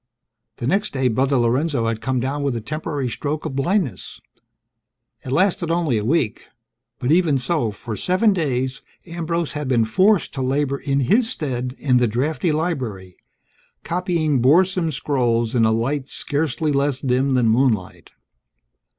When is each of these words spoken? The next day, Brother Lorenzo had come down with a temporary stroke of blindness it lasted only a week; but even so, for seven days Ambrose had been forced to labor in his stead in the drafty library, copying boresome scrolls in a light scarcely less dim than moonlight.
The 0.57 0.65
next 0.65 0.93
day, 0.93 1.09
Brother 1.09 1.37
Lorenzo 1.37 1.85
had 1.85 2.01
come 2.01 2.19
down 2.19 2.41
with 2.41 2.55
a 2.55 2.59
temporary 2.59 3.07
stroke 3.07 3.45
of 3.45 3.55
blindness 3.55 4.19
it 5.23 5.31
lasted 5.31 5.69
only 5.69 5.99
a 5.99 6.03
week; 6.03 6.47
but 6.97 7.11
even 7.11 7.37
so, 7.37 7.69
for 7.69 7.95
seven 7.95 8.33
days 8.33 8.81
Ambrose 9.05 9.51
had 9.51 9.67
been 9.67 9.85
forced 9.85 10.33
to 10.33 10.41
labor 10.41 10.79
in 10.79 11.01
his 11.01 11.29
stead 11.29 11.75
in 11.77 11.97
the 11.97 12.07
drafty 12.07 12.51
library, 12.51 13.15
copying 13.83 14.41
boresome 14.41 14.91
scrolls 14.91 15.53
in 15.53 15.65
a 15.65 15.71
light 15.71 16.09
scarcely 16.09 16.71
less 16.71 16.99
dim 16.99 17.35
than 17.35 17.47
moonlight. 17.47 18.13